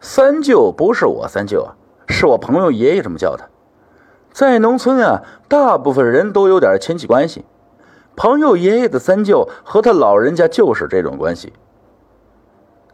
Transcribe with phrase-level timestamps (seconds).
[0.00, 1.76] 三舅不是我三舅啊，
[2.08, 3.46] 是我朋友爷爷这么叫他。
[4.32, 7.44] 在农村啊，大部分人都有点亲戚关系。
[8.16, 11.52] 朋友爷爷的三舅和他老人家就是这种关系。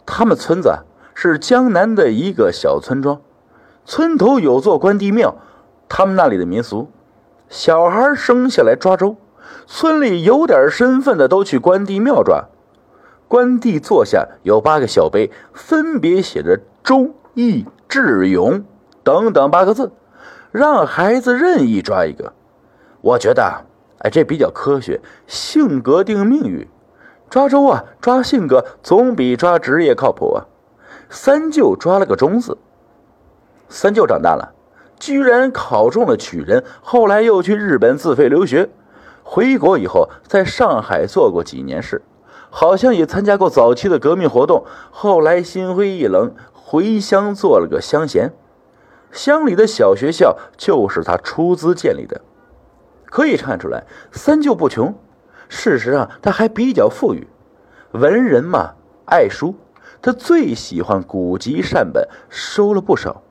[0.04, 0.80] 他们村子
[1.14, 3.20] 是江南的一个小村庄，
[3.84, 5.36] 村头有座关帝庙。
[5.88, 6.90] 他们那里的民俗，
[7.48, 9.16] 小孩生下来抓周，
[9.66, 12.46] 村里有点身份的都去关帝庙抓。
[13.28, 18.62] 关帝坐下有八个小碑，分别写着“忠义智勇”
[19.02, 19.90] 等等八个字。
[20.52, 22.32] 让孩子任意抓一个，
[23.00, 23.64] 我觉得，
[23.98, 25.00] 哎，这比较科学。
[25.26, 26.64] 性格定命运，
[27.28, 30.46] 抓周啊，抓性格总比抓职业靠谱啊。
[31.10, 32.56] 三舅抓了个忠字，
[33.68, 34.54] 三舅长大了，
[35.00, 38.70] 居然考中了举人，后来又去日本自费留学，
[39.24, 42.00] 回国以后在上海做过几年事，
[42.48, 46.32] 好像也参加过早期的革命活动，后来心灰意冷，
[46.68, 48.32] 回乡做了个乡贤。
[49.12, 52.22] 乡里的小学校就是他出资建立的，
[53.04, 54.92] 可以看出来，三舅不穷。
[55.48, 57.28] 事实上，他还比较富裕。
[57.92, 58.72] 文人嘛，
[59.04, 59.54] 爱书，
[60.02, 63.22] 他最喜欢古籍善本，收了不少。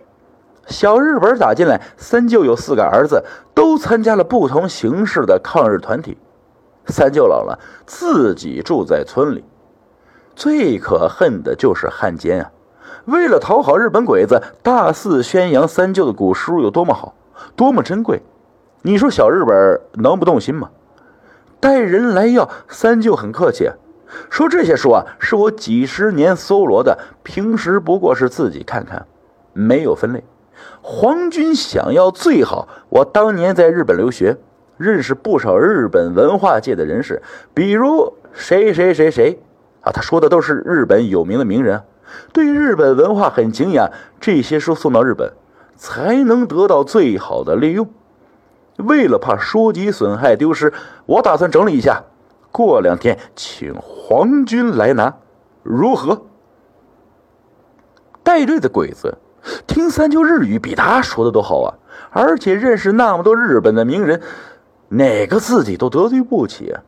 [0.66, 6.18] 小日本打进来，三舅有四个儿子，都参加了不同形式的抗日团体。
[6.86, 9.44] 三舅老了，自己住在村里。
[10.38, 12.52] 最可恨的就是汉奸啊！
[13.04, 17.14] 为了讨好日本鬼子，大肆宣扬三舅的古书有多么好，
[17.56, 18.22] 多么珍贵。
[18.82, 20.70] 你说小日本能不动心吗？
[21.60, 23.70] 带人来要三舅很客气，
[24.30, 29.06] 说这些书啊是我几十年搜罗的，平时不过是自己看看，
[29.54, 30.24] 没有分类。
[30.82, 34.38] 皇军想要最好，我当年在日本留学，
[34.78, 37.22] 认识不少日本文化界的人士，
[37.54, 39.40] 比如谁谁谁谁
[39.82, 41.82] 啊，他说的都是日本有名的名人。
[42.34, 43.90] 对日本文化很敬仰，
[44.20, 45.34] 这些书送到日本，
[45.76, 47.90] 才能得到最好的利用。
[48.78, 50.74] 为了怕书籍损害丢失，
[51.06, 52.04] 我打算整理一下，
[52.52, 55.16] 过两天请皇军来拿，
[55.64, 56.24] 如何？
[58.22, 59.18] 带队的鬼子
[59.68, 61.76] 听三舅日语比他说的都好啊，
[62.10, 64.22] 而且认识那么多日本的名人，
[64.90, 66.82] 哪个自己都得罪不起啊。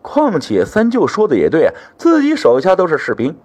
[0.00, 3.36] 况且三舅说的也对啊，自己手下都是士兵。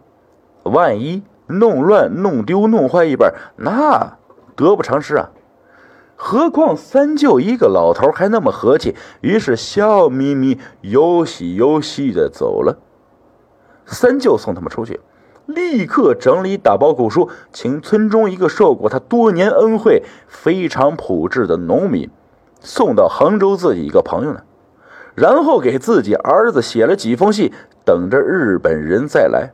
[0.66, 4.18] 万一弄乱、弄丢、弄坏一本，那
[4.56, 5.30] 得不偿失啊！
[6.16, 12.78] 何况三舅一个老头还那么和气，于是笑眯眯、有喜有喜的走了。
[13.86, 15.02] 三舅送他们出去，
[15.46, 22.10] 立刻整理打包古书，请村中一个受过他多年恩惠、非常朴质的农民
[22.62, 24.44] 送到杭州自己一个朋友那，
[25.14, 27.52] 然后给自己儿子写了几封信，
[27.84, 29.52] 等着日本人再来。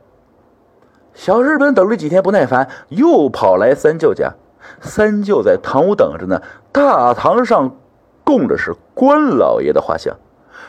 [1.14, 4.34] 小日本等了几天，不耐烦，又跑来三舅家。
[4.80, 6.40] 三舅在堂屋等着呢。
[6.70, 7.76] 大堂上
[8.24, 10.16] 供着是关老爷的画像，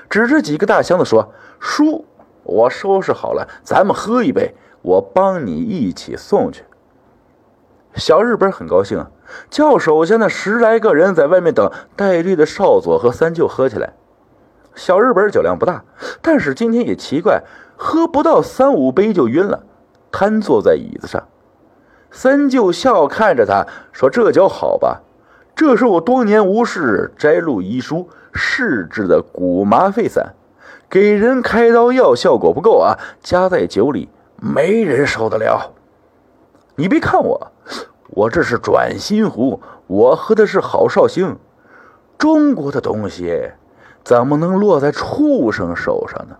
[0.10, 2.06] 指着几个大箱子说：“叔
[2.44, 6.66] 我收拾好了，咱们喝一杯，我帮你一起送去。”
[7.96, 9.12] 小日本很高兴啊，
[9.50, 13.94] 叫手下那十来个人在外面等，带队的少佐和三舅喝起来。
[14.76, 15.84] 小日本酒量不大，
[16.22, 17.44] 但是今天也奇怪，
[17.78, 19.64] 喝不到三五杯就晕了。
[20.14, 21.28] 瘫坐在椅子上，
[22.12, 25.02] 三舅笑看着他说：“这酒好吧？
[25.56, 30.36] 这是我多年无事摘录医书试制的古麻沸散，
[30.88, 34.08] 给人开刀药效果不够啊，加在酒里
[34.38, 35.74] 没人受得了。
[36.76, 37.52] 你别看我，
[38.10, 41.38] 我这是转心壶，我喝的是好绍兴。
[42.20, 43.52] 中国的东西
[44.04, 46.36] 怎么能落在畜生手上呢？”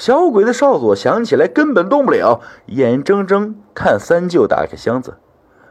[0.00, 5.18] 小鬼子少佐想起来根本动不了，眼睁睁看三舅打开箱子，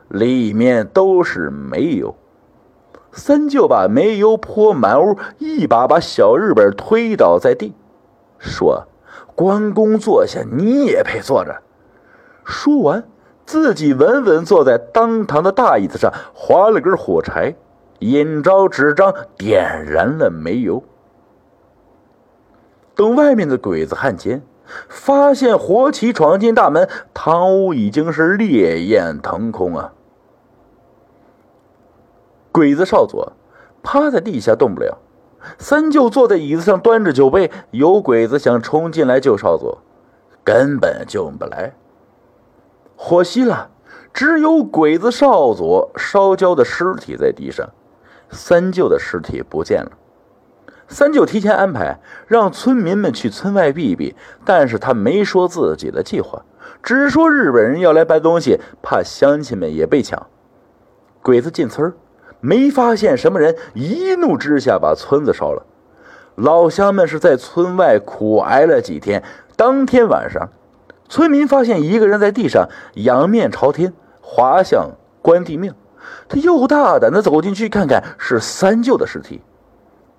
[0.07, 2.15] 里面都是煤油。
[3.11, 7.73] 三舅把煤油泼满屋，一把把小日本推倒在地，
[8.37, 8.87] 说
[9.33, 11.63] ：“关公坐下，你也配坐着。”
[12.45, 13.05] 说完，
[13.47, 17.55] 自己稳稳坐在当堂的大椅子上，划了根火柴，
[17.97, 20.83] 引着纸张点燃了煤油。
[22.99, 24.41] 等外面的鬼子汉奸
[24.89, 29.93] 发现火起闯进大门，堂屋已经是烈焰腾空啊！
[32.51, 33.31] 鬼子少佐
[33.81, 34.97] 趴在地下动不了，
[35.57, 39.77] 三舅坐在椅子上端着酒杯，有鬼子想冲进来救少佐，
[40.43, 41.73] 根本救不来。
[42.97, 43.69] 火熄了，
[44.13, 47.69] 只有鬼子少佐烧焦的尸体在地上，
[48.29, 49.91] 三舅的尸体不见了。
[50.89, 56.43] 三舅提前安排让村民们去村外避避，但是他没说自己的计划，
[56.81, 60.27] 只说日本人要来搬东西，怕乡亲们也被抢。
[61.21, 61.93] 鬼子进村
[62.39, 65.65] 没发现什么人，一怒之下把村子烧了。
[66.35, 69.23] 老乡们是在村外苦挨了几天。
[69.55, 70.49] 当天晚上，
[71.07, 75.73] 村民发现一个人在地上仰面朝天，滑向关帝庙。
[76.29, 79.41] 他又大胆的走进去看看，是三舅的尸体，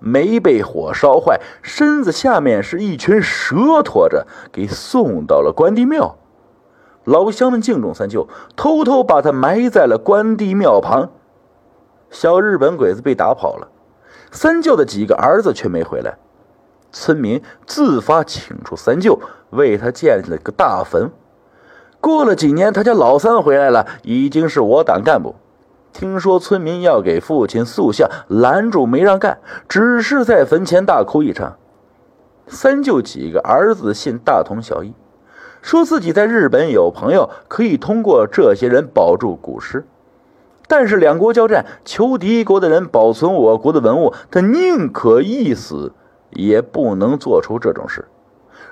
[0.01, 6.17] 没被火烧坏，身子下面是一群蛇拖着，给送到了关帝庙。
[7.03, 11.11] 老乡们敬重三舅，偷偷把他埋在了关帝庙旁。
[12.09, 13.69] 小日本鬼子被打跑了，
[14.31, 16.17] 三舅的几个儿子却没回来。
[16.91, 19.19] 村民自发请出三舅，
[19.51, 21.11] 为他建了个大坟。
[21.99, 25.35] 过了几年，他家老三回来了，已经是我党干部。
[25.93, 31.57] 听说村民要给父亲塑像，拦住没让干，只是在坟前大哭一场。
[32.47, 34.93] 三舅几个儿子信大同小异，
[35.61, 39.85] 说自己在日本有朋友，可以通过这些人保住古尸。
[40.67, 45.91] 但是两国交战，求敌国的人保存我国的文物，他宁可一死，
[46.29, 48.05] 也不能做出这种事。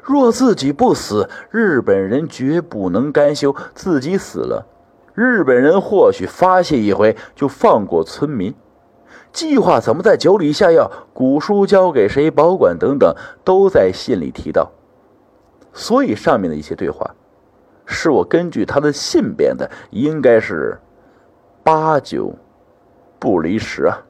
[0.01, 4.65] 若自己不死，日本人绝不能甘休；自己死了，
[5.13, 8.53] 日本人或许发泄一回，就放过村民。
[9.31, 14.71] 计划怎么在酒里下药，古书交给谁保管等等，都在信里提到。
[15.73, 17.15] 所以上面的一些对话，
[17.85, 20.79] 是我根据他的信编的，应该是。
[21.61, 22.33] 八九
[23.19, 24.01] 不离十啊。